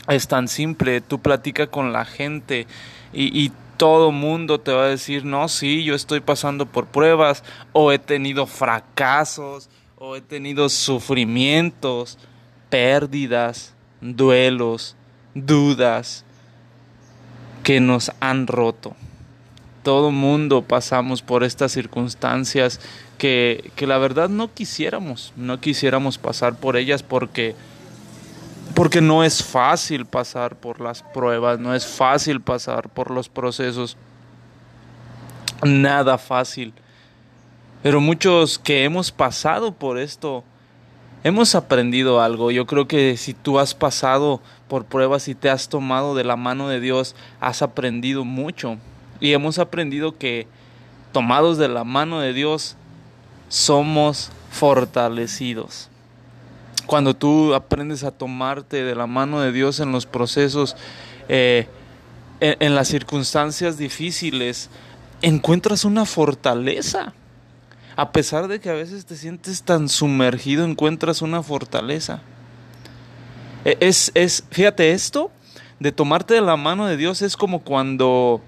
Es 0.08 0.26
tan 0.26 0.48
simple. 0.48 1.00
Tú 1.00 1.20
platica 1.20 1.68
con 1.68 1.92
la 1.92 2.04
gente 2.04 2.66
y, 3.12 3.40
y 3.40 3.52
todo 3.80 4.12
mundo 4.12 4.60
te 4.60 4.72
va 4.72 4.84
a 4.84 4.88
decir, 4.88 5.24
no, 5.24 5.48
sí, 5.48 5.84
yo 5.84 5.94
estoy 5.94 6.20
pasando 6.20 6.66
por 6.66 6.88
pruebas. 6.88 7.42
O 7.72 7.92
he 7.92 7.98
tenido 7.98 8.44
fracasos. 8.44 9.70
O 9.96 10.16
he 10.16 10.20
tenido 10.20 10.68
sufrimientos, 10.68 12.18
pérdidas, 12.68 13.72
duelos, 14.02 14.96
dudas 15.34 16.26
que 17.62 17.80
nos 17.80 18.12
han 18.20 18.46
roto. 18.46 18.94
Todo 19.82 20.10
mundo 20.10 20.60
pasamos 20.60 21.22
por 21.22 21.42
estas 21.42 21.72
circunstancias 21.72 22.82
que, 23.16 23.70
que 23.76 23.86
la 23.86 23.96
verdad 23.96 24.28
no 24.28 24.52
quisiéramos, 24.52 25.32
no 25.36 25.58
quisiéramos 25.58 26.18
pasar 26.18 26.56
por 26.56 26.76
ellas 26.76 27.02
porque 27.02 27.56
porque 28.80 29.02
no 29.02 29.22
es 29.22 29.44
fácil 29.44 30.06
pasar 30.06 30.56
por 30.56 30.80
las 30.80 31.02
pruebas, 31.02 31.60
no 31.60 31.74
es 31.74 31.86
fácil 31.86 32.40
pasar 32.40 32.88
por 32.88 33.10
los 33.10 33.28
procesos, 33.28 33.98
nada 35.62 36.16
fácil. 36.16 36.72
Pero 37.82 38.00
muchos 38.00 38.58
que 38.58 38.84
hemos 38.84 39.12
pasado 39.12 39.74
por 39.74 39.98
esto, 39.98 40.44
hemos 41.24 41.54
aprendido 41.54 42.22
algo. 42.22 42.50
Yo 42.50 42.66
creo 42.66 42.88
que 42.88 43.18
si 43.18 43.34
tú 43.34 43.58
has 43.58 43.74
pasado 43.74 44.40
por 44.66 44.86
pruebas 44.86 45.28
y 45.28 45.34
te 45.34 45.50
has 45.50 45.68
tomado 45.68 46.14
de 46.14 46.24
la 46.24 46.36
mano 46.36 46.66
de 46.70 46.80
Dios, 46.80 47.14
has 47.38 47.60
aprendido 47.60 48.24
mucho. 48.24 48.78
Y 49.20 49.34
hemos 49.34 49.58
aprendido 49.58 50.16
que 50.16 50.46
tomados 51.12 51.58
de 51.58 51.68
la 51.68 51.84
mano 51.84 52.20
de 52.20 52.32
Dios, 52.32 52.76
somos 53.50 54.32
fortalecidos. 54.50 55.89
Cuando 56.90 57.14
tú 57.14 57.54
aprendes 57.54 58.02
a 58.02 58.10
tomarte 58.10 58.82
de 58.82 58.96
la 58.96 59.06
mano 59.06 59.38
de 59.40 59.52
Dios 59.52 59.78
en 59.78 59.92
los 59.92 60.06
procesos, 60.06 60.74
eh, 61.28 61.68
en 62.40 62.74
las 62.74 62.88
circunstancias 62.88 63.78
difíciles, 63.78 64.70
encuentras 65.22 65.84
una 65.84 66.04
fortaleza 66.04 67.14
a 67.94 68.10
pesar 68.10 68.48
de 68.48 68.58
que 68.58 68.70
a 68.70 68.72
veces 68.72 69.06
te 69.06 69.14
sientes 69.14 69.62
tan 69.62 69.88
sumergido, 69.88 70.64
encuentras 70.64 71.22
una 71.22 71.44
fortaleza. 71.44 72.22
E, 73.64 73.76
es, 73.78 74.10
es, 74.14 74.42
fíjate, 74.50 74.90
esto 74.90 75.30
de 75.78 75.92
tomarte 75.92 76.34
de 76.34 76.40
la 76.40 76.56
mano 76.56 76.86
de 76.86 76.96
Dios 76.96 77.22
es 77.22 77.36
como 77.36 77.60
cuando 77.60 78.40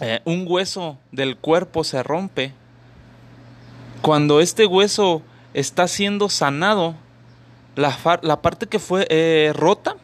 eh, 0.00 0.20
un 0.24 0.44
hueso 0.46 0.98
del 1.10 1.36
cuerpo 1.36 1.82
se 1.82 2.00
rompe. 2.04 2.52
Cuando 4.02 4.40
este 4.40 4.66
hueso 4.66 5.20
está 5.52 5.88
siendo 5.88 6.28
sanado, 6.28 6.94
la, 7.76 7.96
la 8.22 8.40
parte 8.40 8.66
que 8.66 8.78
fue 8.78 9.06
eh, 9.10 9.52
rota 9.54 9.96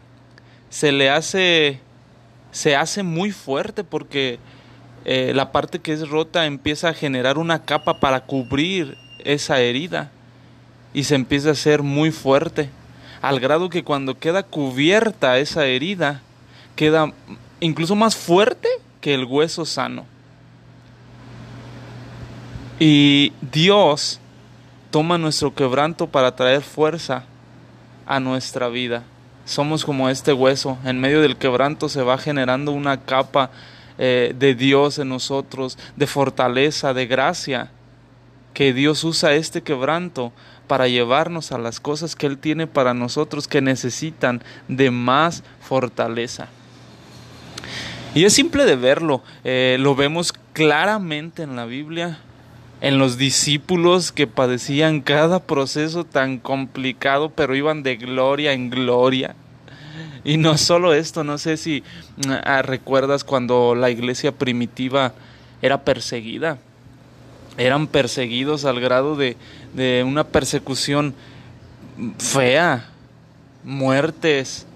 se 0.69 0.93
le 0.93 1.11
hace, 1.11 1.81
se 2.53 2.77
hace 2.77 3.03
muy 3.03 3.33
fuerte 3.33 3.83
porque 3.83 4.39
eh, 5.05 5.33
la 5.35 5.51
parte 5.53 5.81
que 5.81 5.93
es 5.93 6.09
rota 6.09 6.47
empieza 6.47 6.91
a 6.91 6.95
generar 6.95 7.39
una 7.39 7.65
capa 7.65 7.99
para 7.99 8.21
cubrir 8.21 8.97
esa 9.25 9.59
herida 9.61 10.11
y 10.95 11.05
se 11.05 11.15
empieza 11.15 11.49
a 11.49 11.53
hacer 11.53 11.83
muy 11.83 12.11
fuerte, 12.11 12.69
al 13.23 13.41
grado 13.41 13.71
que 13.71 13.83
cuando 13.83 14.19
queda 14.19 14.43
cubierta 14.43 15.39
esa 15.39 15.65
herida, 15.65 16.21
queda 16.77 17.13
incluso 17.61 17.95
más 17.95 18.15
fuerte 18.15 18.69
que 19.01 19.15
el 19.15 19.25
hueso 19.25 19.65
sano. 19.65 20.05
Y 22.79 23.33
Dios 23.41 24.21
toma 24.91 25.17
nuestro 25.17 25.55
quebranto 25.55 26.07
para 26.07 26.37
traer 26.37 26.63
fuerza 26.63 27.25
a 28.07 28.21
nuestra 28.21 28.69
vida. 28.69 29.05
Somos 29.45 29.85
como 29.85 30.09
este 30.09 30.33
hueso, 30.33 30.79
en 30.85 31.01
medio 31.01 31.21
del 31.21 31.37
quebranto 31.37 31.89
se 31.89 32.03
va 32.03 32.17
generando 32.19 32.73
una 32.73 33.01
capa 33.01 33.51
eh, 33.99 34.35
de 34.39 34.55
Dios 34.55 34.99
en 34.99 35.09
nosotros, 35.09 35.79
de 35.97 36.07
fortaleza, 36.07 36.95
de 36.95 37.07
gracia, 37.07 37.71
que 38.55 38.73
Dios 38.73 39.03
usa 39.05 39.35
este 39.35 39.63
quebranto 39.63 40.33
para 40.67 40.89
llevarnos 40.89 41.53
a 41.53 41.59
las 41.59 41.81
cosas 41.81 42.17
que 42.17 42.27
Él 42.27 42.39
tiene 42.39 42.67
para 42.67 42.95
nosotros 42.95 43.49
que 43.49 43.61
necesitan 43.61 44.43
de 44.69 44.91
más 44.91 45.43
fortaleza. 45.61 46.49
Y 48.15 48.25
es 48.25 48.33
simple 48.33 48.65
de 48.65 48.77
verlo, 48.77 49.23
eh, 49.43 49.77
lo 49.81 49.95
vemos 49.95 50.33
claramente 50.53 51.43
en 51.43 51.57
la 51.57 51.65
Biblia, 51.65 52.19
en 52.83 52.99
los 52.99 53.17
discípulos 53.17 54.11
que 54.11 54.27
padecían 54.27 55.03
cada 55.03 55.39
proceso 55.39 56.03
tan 56.03 56.39
complicado, 56.39 57.31
pero 57.31 57.55
iban 57.55 57.85
de 57.85 57.95
gloria 57.95 58.53
en 58.55 58.71
gloria. 58.71 59.37
Y 60.25 60.37
no 60.37 60.59
solo 60.59 60.93
esto, 60.93 61.23
no 61.23 61.39
sé 61.39 61.57
si 61.57 61.85
ah, 62.45 62.61
recuerdas 62.63 63.23
cuando 63.23 63.77
la 63.77 63.89
iglesia 63.89 64.33
primitiva 64.33 65.13
era 65.63 65.85
perseguida. 65.85 66.59
Eran 67.57 67.87
perseguidos 67.87 68.65
al 68.65 68.81
grado 68.81 69.15
de, 69.15 69.37
de 69.75 70.03
una 70.05 70.25
persecución 70.25 71.15
fea, 72.19 72.89
muertes, 73.63 74.67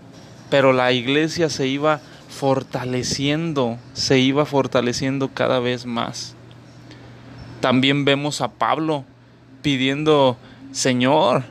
pero 0.49 0.73
la 0.73 0.93
iglesia 0.93 1.51
se 1.51 1.67
iba 1.67 2.01
fortaleciendo, 2.29 3.79
se 3.95 4.21
iba 4.21 4.47
fortaleciendo 4.47 5.29
cada 5.35 5.59
vez 5.59 5.87
más. 5.87 6.36
También 7.67 8.05
vemos 8.05 8.43
a 8.43 8.53
Pablo 8.53 9.05
pidiendo, 9.61 10.37
Señor, 10.71 11.43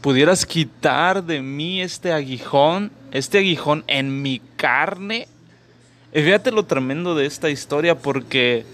pudieras 0.00 0.44
quitar 0.44 1.22
de 1.22 1.42
mí 1.42 1.80
este 1.80 2.12
aguijón, 2.12 2.90
este 3.12 3.38
aguijón 3.38 3.84
en 3.86 4.20
mi 4.20 4.42
carne. 4.56 5.28
Y 6.12 6.22
fíjate 6.22 6.50
lo 6.50 6.64
tremendo 6.64 7.14
de 7.14 7.26
esta 7.26 7.50
historia 7.50 7.96
porque 7.96 8.66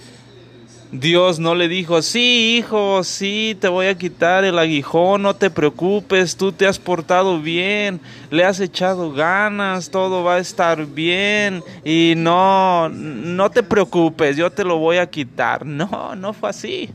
Dios 0.93 1.41
no 1.41 1.57
le 1.57 1.67
dijo, 1.69 2.01
sí, 2.01 2.59
hijo, 2.59 3.03
sí, 3.03 3.57
te 3.61 3.67
voy 3.67 3.87
a 3.87 3.99
quitar 3.99 4.45
el 4.45 4.59
aguijón, 4.59 5.23
no 5.23 5.35
te 5.35 5.51
preocupes, 5.51 6.37
tú 6.37 6.53
te 6.53 6.67
has 6.67 6.79
portado 6.79 7.41
bien, 7.41 8.01
le 8.31 8.45
has 8.45 8.61
echado 8.61 9.13
ganas, 9.13 9.91
todo 9.91 10.23
va 10.23 10.37
a 10.37 10.39
estar 10.39 10.87
bien 10.87 11.65
y 11.85 12.15
no, 12.17 12.89
no 12.89 13.51
te 13.51 13.65
preocupes, 13.65 14.37
yo 14.37 14.51
te 14.51 14.63
lo 14.63 14.79
voy 14.79 14.99
a 14.99 15.11
quitar. 15.11 15.67
No, 15.67 16.15
no 16.15 16.33
fue 16.33 16.51
así. 16.51 16.91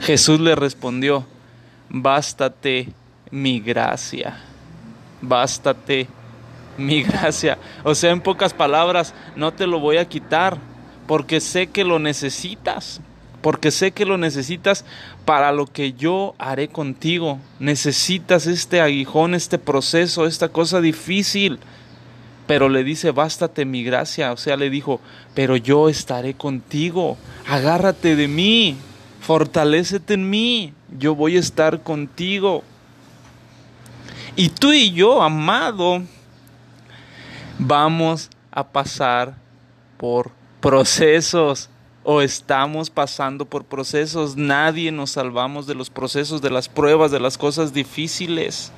Jesús 0.00 0.38
le 0.38 0.54
respondió, 0.54 1.26
bástate 1.88 2.88
mi 3.30 3.58
gracia, 3.58 4.40
bástate 5.20 6.06
mi 6.78 7.02
gracia. 7.02 7.58
O 7.82 7.96
sea, 7.96 8.12
en 8.12 8.20
pocas 8.20 8.54
palabras, 8.54 9.12
no 9.34 9.52
te 9.52 9.66
lo 9.66 9.80
voy 9.80 9.96
a 9.96 10.08
quitar 10.08 10.73
porque 11.06 11.40
sé 11.40 11.66
que 11.68 11.84
lo 11.84 11.98
necesitas, 11.98 13.00
porque 13.42 13.70
sé 13.70 13.92
que 13.92 14.04
lo 14.04 14.16
necesitas 14.16 14.84
para 15.24 15.52
lo 15.52 15.66
que 15.66 15.92
yo 15.92 16.34
haré 16.38 16.68
contigo. 16.68 17.38
Necesitas 17.58 18.46
este 18.46 18.80
aguijón, 18.80 19.34
este 19.34 19.58
proceso, 19.58 20.26
esta 20.26 20.48
cosa 20.48 20.80
difícil. 20.80 21.58
Pero 22.46 22.68
le 22.68 22.84
dice, 22.84 23.10
bástate 23.10 23.64
mi 23.64 23.84
gracia. 23.84 24.32
O 24.32 24.36
sea, 24.36 24.56
le 24.56 24.70
dijo, 24.70 25.00
pero 25.34 25.56
yo 25.56 25.88
estaré 25.88 26.34
contigo. 26.34 27.16
Agárrate 27.46 28.16
de 28.16 28.28
mí 28.28 28.76
fortalécete 29.24 30.14
en 30.14 30.28
mí, 30.28 30.74
yo 30.98 31.14
voy 31.14 31.38
a 31.38 31.40
estar 31.40 31.82
contigo. 31.82 32.62
Y 34.36 34.50
tú 34.50 34.72
y 34.72 34.92
yo, 34.92 35.22
amado, 35.22 36.02
vamos 37.58 38.28
a 38.50 38.64
pasar 38.68 39.34
por 39.96 40.30
procesos 40.64 41.68
o 42.04 42.22
estamos 42.22 42.88
pasando 42.88 43.44
por 43.44 43.66
procesos. 43.66 44.38
Nadie 44.38 44.90
nos 44.92 45.10
salvamos 45.10 45.66
de 45.66 45.74
los 45.74 45.90
procesos, 45.90 46.40
de 46.40 46.48
las 46.48 46.70
pruebas, 46.70 47.10
de 47.10 47.20
las 47.20 47.36
cosas 47.36 47.74
difíciles. 47.74 48.72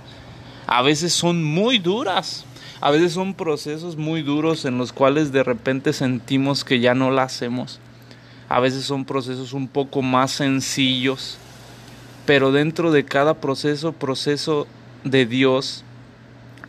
A 0.67 0.83
veces 0.83 1.13
son 1.13 1.45
muy 1.45 1.79
duras. 1.79 2.45
A 2.81 2.91
veces 2.91 3.13
son 3.13 3.35
procesos 3.35 3.97
muy 3.97 4.23
duros 4.23 4.65
en 4.65 4.79
los 4.79 4.93
cuales 4.93 5.31
de 5.31 5.45
repente 5.45 5.93
sentimos 5.93 6.65
que 6.65 6.81
ya 6.81 6.97
no 6.97 7.13
la 7.13 7.23
hacemos. 7.23 7.79
A 8.49 8.59
veces 8.59 8.83
son 8.83 9.05
procesos 9.05 9.53
un 9.53 9.69
poco 9.69 10.03
más 10.03 10.33
sencillos, 10.33 11.39
pero 12.27 12.51
dentro 12.51 12.91
de 12.91 13.05
cada 13.05 13.35
proceso, 13.35 13.93
proceso 13.93 14.67
de 15.05 15.25
Dios 15.25 15.85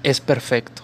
es 0.03 0.21
perfecto. 0.21 0.83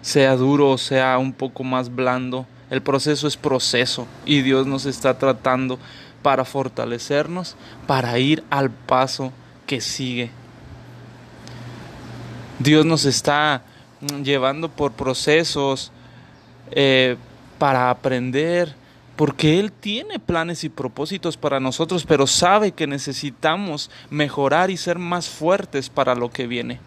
Sea 0.00 0.34
duro 0.34 0.70
o 0.70 0.78
sea 0.78 1.18
un 1.18 1.34
poco 1.34 1.62
más 1.62 1.94
blando, 1.94 2.46
el 2.74 2.82
proceso 2.82 3.28
es 3.28 3.36
proceso 3.36 4.08
y 4.26 4.42
Dios 4.42 4.66
nos 4.66 4.84
está 4.84 5.16
tratando 5.16 5.78
para 6.22 6.44
fortalecernos, 6.44 7.54
para 7.86 8.18
ir 8.18 8.42
al 8.50 8.70
paso 8.70 9.32
que 9.64 9.80
sigue. 9.80 10.32
Dios 12.58 12.84
nos 12.84 13.04
está 13.04 13.62
llevando 14.24 14.68
por 14.68 14.90
procesos 14.92 15.92
eh, 16.72 17.16
para 17.58 17.90
aprender, 17.90 18.74
porque 19.14 19.60
Él 19.60 19.70
tiene 19.70 20.18
planes 20.18 20.64
y 20.64 20.68
propósitos 20.68 21.36
para 21.36 21.60
nosotros, 21.60 22.04
pero 22.04 22.26
sabe 22.26 22.72
que 22.72 22.88
necesitamos 22.88 23.88
mejorar 24.10 24.72
y 24.72 24.76
ser 24.76 24.98
más 24.98 25.28
fuertes 25.28 25.90
para 25.90 26.16
lo 26.16 26.32
que 26.32 26.48
viene. 26.48 26.80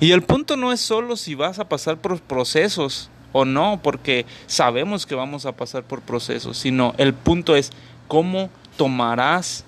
Y 0.00 0.12
el 0.12 0.22
punto 0.22 0.56
no 0.56 0.72
es 0.72 0.80
solo 0.80 1.16
si 1.16 1.34
vas 1.34 1.58
a 1.58 1.68
pasar 1.68 1.98
por 1.98 2.18
procesos 2.20 3.10
o 3.32 3.44
no, 3.44 3.80
porque 3.82 4.26
sabemos 4.46 5.06
que 5.06 5.14
vamos 5.14 5.46
a 5.46 5.52
pasar 5.52 5.84
por 5.84 6.00
procesos, 6.02 6.58
sino 6.58 6.94
el 6.98 7.14
punto 7.14 7.56
es 7.56 7.70
cómo 8.08 8.50
tomarás 8.76 9.64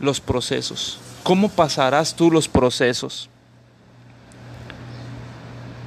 los 0.00 0.20
procesos, 0.20 0.98
cómo 1.22 1.48
pasarás 1.48 2.14
tú 2.16 2.30
los 2.30 2.48
procesos. 2.48 3.28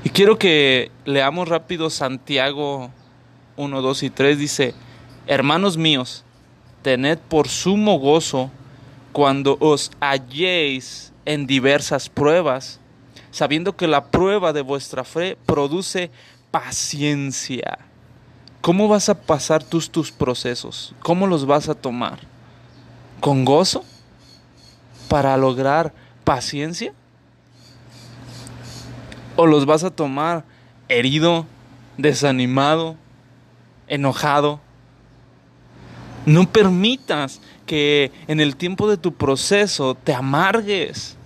Y 0.03 0.09
quiero 0.09 0.37
que 0.37 0.91
leamos 1.05 1.47
rápido 1.47 1.89
Santiago 1.89 2.91
1, 3.55 3.81
2 3.81 4.03
y 4.03 4.09
3. 4.09 4.37
Dice, 4.37 4.73
hermanos 5.27 5.77
míos, 5.77 6.25
tened 6.81 7.19
por 7.19 7.47
sumo 7.47 7.99
gozo 7.99 8.51
cuando 9.13 9.57
os 9.61 9.91
halléis 10.01 11.13
en 11.25 11.47
diversas 11.47 12.09
pruebas, 12.09 12.79
sabiendo 13.31 13.77
que 13.77 13.87
la 13.87 14.11
prueba 14.11 14.51
de 14.51 14.61
vuestra 14.61 15.05
fe 15.05 15.37
produce 15.45 16.11
paciencia. 16.53 17.79
¿Cómo 18.61 18.87
vas 18.87 19.09
a 19.09 19.19
pasar 19.19 19.63
tus, 19.63 19.89
tus 19.89 20.11
procesos? 20.11 20.93
¿Cómo 20.99 21.25
los 21.25 21.47
vas 21.47 21.67
a 21.67 21.73
tomar? 21.73 22.19
¿Con 23.19 23.43
gozo? 23.43 23.83
¿Para 25.07 25.35
lograr 25.35 25.95
paciencia? 26.23 26.93
¿O 29.35 29.47
los 29.47 29.65
vas 29.65 29.83
a 29.83 29.89
tomar 29.89 30.45
herido, 30.89 31.47
desanimado, 31.97 32.97
enojado? 33.87 34.59
No 36.27 36.47
permitas 36.51 37.41
que 37.65 38.11
en 38.27 38.39
el 38.39 38.55
tiempo 38.57 38.87
de 38.87 38.97
tu 38.97 39.15
proceso 39.15 39.95
te 39.95 40.13
amargues. 40.13 41.17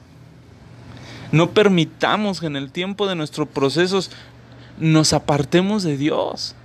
No 1.34 1.50
permitamos 1.50 2.39
que 2.39 2.46
en 2.46 2.55
el 2.55 2.72
tiempo 2.72 3.07
de 3.07 3.15
nuestros 3.15 3.50
procesos 3.50 4.10
nos 4.77 5.13
apartemos 5.13 5.84
de 5.84 5.98
Dios. 5.98 6.55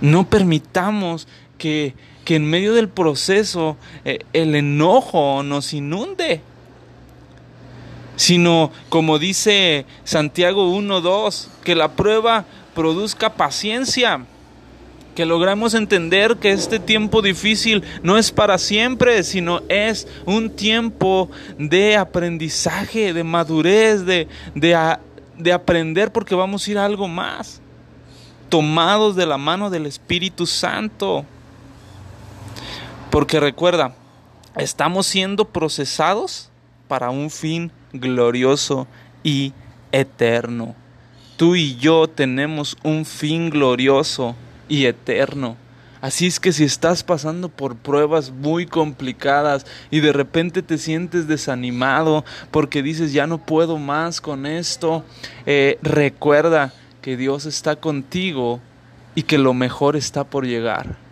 No 0.00 0.28
permitamos 0.28 1.26
que, 1.56 1.94
en 2.26 2.44
medio 2.44 2.74
del 2.74 2.90
proceso 2.90 3.78
eh, 4.04 4.18
el 4.34 4.54
enojo 4.54 5.42
nos 5.42 5.72
inunde. 5.72 6.42
Sino, 8.16 8.70
como 8.90 9.18
dice 9.18 9.86
Santiago 10.04 10.74
1.2, 10.76 11.48
que 11.64 11.74
la 11.74 11.92
prueba 11.92 12.44
produzca 12.74 13.34
paciencia 13.34 14.26
que 15.18 15.26
logramos 15.26 15.74
entender 15.74 16.36
que 16.36 16.52
este 16.52 16.78
tiempo 16.78 17.22
difícil 17.22 17.82
no 18.04 18.18
es 18.18 18.30
para 18.30 18.56
siempre, 18.56 19.24
sino 19.24 19.62
es 19.68 20.06
un 20.26 20.48
tiempo 20.48 21.28
de 21.58 21.96
aprendizaje, 21.96 23.12
de 23.12 23.24
madurez, 23.24 24.06
de, 24.06 24.28
de, 24.54 24.76
de 25.38 25.52
aprender 25.52 26.12
porque 26.12 26.34
vamos 26.34 26.66
a 26.66 26.70
ir 26.70 26.78
a 26.78 26.84
algo 26.84 27.08
más, 27.08 27.60
tomados 28.48 29.16
de 29.16 29.26
la 29.26 29.38
mano 29.38 29.70
del 29.70 29.86
Espíritu 29.86 30.46
Santo. 30.46 31.24
Porque 33.10 33.40
recuerda, 33.40 33.94
estamos 34.56 35.06
siendo 35.06 35.46
procesados 35.46 36.50
para 36.88 37.10
un 37.10 37.30
fin 37.30 37.72
glorioso 37.92 38.86
y 39.22 39.52
eterno. 39.92 40.74
Tú 41.36 41.54
y 41.54 41.76
yo 41.76 42.08
tenemos 42.08 42.76
un 42.82 43.04
fin 43.04 43.48
glorioso 43.48 44.34
y 44.68 44.86
eterno. 44.86 45.56
Así 46.00 46.26
es 46.26 46.38
que 46.38 46.52
si 46.52 46.64
estás 46.64 47.02
pasando 47.02 47.48
por 47.48 47.76
pruebas 47.76 48.30
muy 48.30 48.66
complicadas 48.66 49.66
y 49.90 50.00
de 50.00 50.12
repente 50.12 50.62
te 50.62 50.78
sientes 50.78 51.26
desanimado 51.26 52.24
porque 52.50 52.82
dices 52.82 53.12
ya 53.12 53.26
no 53.26 53.38
puedo 53.38 53.78
más 53.78 54.20
con 54.20 54.46
esto, 54.46 55.04
eh, 55.46 55.78
recuerda 55.82 56.72
que 57.02 57.16
Dios 57.16 57.46
está 57.46 57.76
contigo 57.76 58.60
y 59.14 59.24
que 59.24 59.38
lo 59.38 59.54
mejor 59.54 59.96
está 59.96 60.24
por 60.24 60.46
llegar 60.46 61.07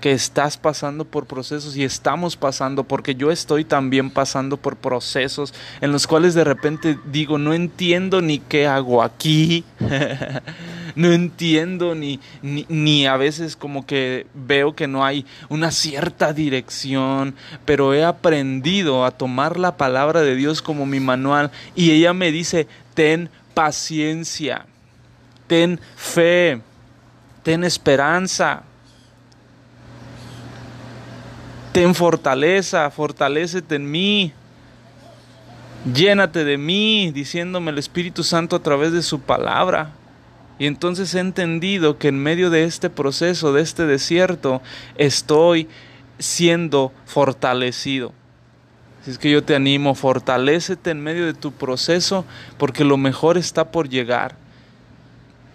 que 0.00 0.12
estás 0.12 0.56
pasando 0.56 1.04
por 1.04 1.26
procesos 1.26 1.76
y 1.76 1.82
estamos 1.82 2.36
pasando, 2.36 2.84
porque 2.84 3.14
yo 3.14 3.30
estoy 3.30 3.64
también 3.64 4.10
pasando 4.10 4.56
por 4.56 4.76
procesos 4.76 5.52
en 5.80 5.90
los 5.90 6.06
cuales 6.06 6.34
de 6.34 6.44
repente 6.44 6.98
digo, 7.10 7.38
no 7.38 7.52
entiendo 7.52 8.22
ni 8.22 8.38
qué 8.38 8.66
hago 8.66 9.02
aquí, 9.02 9.64
no 10.94 11.12
entiendo 11.12 11.94
ni, 11.94 12.20
ni, 12.42 12.64
ni, 12.68 13.06
a 13.06 13.16
veces 13.16 13.56
como 13.56 13.86
que 13.86 14.26
veo 14.34 14.74
que 14.74 14.86
no 14.86 15.04
hay 15.04 15.26
una 15.48 15.72
cierta 15.72 16.32
dirección, 16.32 17.34
pero 17.64 17.92
he 17.92 18.04
aprendido 18.04 19.04
a 19.04 19.10
tomar 19.10 19.58
la 19.58 19.76
palabra 19.76 20.22
de 20.22 20.36
Dios 20.36 20.62
como 20.62 20.86
mi 20.86 21.00
manual 21.00 21.50
y 21.74 21.90
ella 21.90 22.12
me 22.12 22.30
dice, 22.30 22.68
ten 22.94 23.30
paciencia, 23.54 24.66
ten 25.48 25.80
fe, 25.96 26.60
ten 27.42 27.64
esperanza 27.64 28.62
ten 31.78 31.94
fortaleza, 31.94 32.90
fortalecete 32.90 33.76
en 33.76 33.88
mí, 33.88 34.32
llénate 35.94 36.42
de 36.42 36.58
mí, 36.58 37.12
diciéndome 37.12 37.70
el 37.70 37.78
Espíritu 37.78 38.24
Santo 38.24 38.56
a 38.56 38.62
través 38.64 38.92
de 38.92 39.00
su 39.00 39.20
palabra. 39.20 39.92
Y 40.58 40.66
entonces 40.66 41.14
he 41.14 41.20
entendido 41.20 41.96
que 41.96 42.08
en 42.08 42.20
medio 42.20 42.50
de 42.50 42.64
este 42.64 42.90
proceso, 42.90 43.52
de 43.52 43.62
este 43.62 43.86
desierto, 43.86 44.60
estoy 44.96 45.68
siendo 46.18 46.92
fortalecido. 47.06 48.12
Así 49.00 49.12
es 49.12 49.18
que 49.18 49.30
yo 49.30 49.44
te 49.44 49.54
animo, 49.54 49.94
fortalécete 49.94 50.90
en 50.90 51.00
medio 51.00 51.26
de 51.26 51.34
tu 51.34 51.52
proceso 51.52 52.24
porque 52.56 52.82
lo 52.82 52.96
mejor 52.96 53.38
está 53.38 53.70
por 53.70 53.88
llegar. 53.88 54.34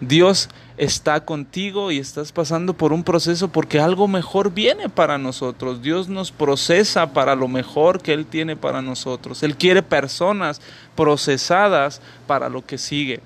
Dios 0.00 0.48
está 0.76 1.24
contigo 1.24 1.92
y 1.92 1.98
estás 1.98 2.32
pasando 2.32 2.74
por 2.74 2.92
un 2.92 3.04
proceso 3.04 3.48
porque 3.48 3.80
algo 3.80 4.08
mejor 4.08 4.52
viene 4.52 4.88
para 4.88 5.18
nosotros. 5.18 5.82
Dios 5.82 6.08
nos 6.08 6.32
procesa 6.32 7.12
para 7.12 7.36
lo 7.36 7.46
mejor 7.48 8.02
que 8.02 8.12
Él 8.12 8.26
tiene 8.26 8.56
para 8.56 8.82
nosotros. 8.82 9.42
Él 9.42 9.56
quiere 9.56 9.82
personas 9.82 10.60
procesadas 10.96 12.00
para 12.26 12.48
lo 12.48 12.64
que 12.66 12.78
sigue. 12.78 13.20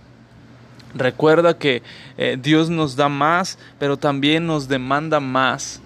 Recuerda 0.94 1.59
que 1.59 1.83
eh, 2.16 2.38
Dios 2.40 2.70
nos 2.70 2.96
da 2.96 3.09
más, 3.09 3.59
pero 3.78 3.96
también 3.96 4.46
nos 4.46 4.68
demanda 4.68 5.20
más. 5.20 5.81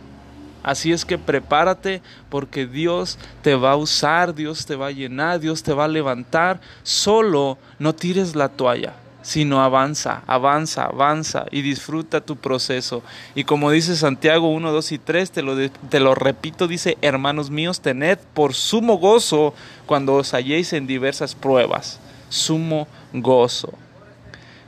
Así 0.64 0.92
es 0.92 1.04
que 1.04 1.18
prepárate 1.18 2.02
porque 2.28 2.66
Dios 2.66 3.18
te 3.42 3.56
va 3.56 3.72
a 3.72 3.76
usar, 3.76 4.32
Dios 4.32 4.64
te 4.64 4.76
va 4.76 4.88
a 4.88 4.92
llenar, 4.92 5.40
Dios 5.40 5.62
te 5.62 5.72
va 5.72 5.86
a 5.86 5.88
levantar. 5.88 6.60
Solo 6.84 7.58
no 7.80 7.94
tires 7.94 8.36
la 8.36 8.48
toalla 8.48 8.94
sino 9.22 9.62
avanza, 9.62 10.22
avanza, 10.26 10.84
avanza 10.84 11.46
y 11.50 11.62
disfruta 11.62 12.20
tu 12.20 12.36
proceso. 12.36 13.02
Y 13.34 13.44
como 13.44 13.70
dice 13.70 13.96
Santiago 13.96 14.48
1, 14.48 14.72
2 14.72 14.92
y 14.92 14.98
3, 14.98 15.30
te 15.30 15.42
lo, 15.42 15.56
te 15.70 16.00
lo 16.00 16.14
repito, 16.14 16.68
dice, 16.68 16.98
hermanos 17.00 17.50
míos, 17.50 17.80
tened 17.80 18.18
por 18.34 18.54
sumo 18.54 18.98
gozo 18.98 19.54
cuando 19.86 20.14
os 20.14 20.34
halléis 20.34 20.72
en 20.72 20.86
diversas 20.86 21.34
pruebas. 21.34 22.00
Sumo 22.28 22.88
gozo. 23.12 23.72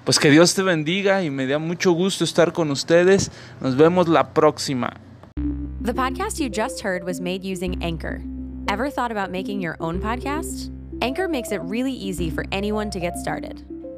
Pues 0.05 0.19
que 0.19 0.31
Dios 0.31 0.55
te 0.55 0.63
bendiga 0.63 1.23
y 1.23 1.31
me 1.31 1.47
da 1.47 1.59
mucho 1.59 1.93
gusto 1.93 2.25
estar 2.25 2.53
con 2.53 2.71
ustedes. 2.71 3.31
Nos 3.61 3.77
vemos 3.77 4.07
la 4.07 4.35
próxima. 4.35 4.93
The 5.83 5.95
podcast 5.95 6.39
you 6.39 6.49
just 6.49 6.83
heard 6.83 7.05
was 7.05 7.21
made 7.21 7.45
using 7.45 7.83
Anchor. 7.83 8.23
Ever 8.69 8.91
thought 8.91 9.11
about 9.11 9.31
making 9.31 9.61
your 9.61 9.77
own 9.81 10.01
podcast? 10.01 10.71
Anchor 11.03 11.29
makes 11.29 11.53
it 11.53 11.61
really 11.63 11.93
easy 11.93 12.31
for 12.31 12.45
anyone 12.53 12.91
to 12.91 13.01
get 13.01 13.19
started. 13.19 13.63